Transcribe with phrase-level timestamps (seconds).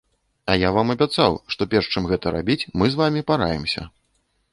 [0.51, 3.85] А я вам абяцаў, што, перш чым гэта рабіць, мы з вамі параімся.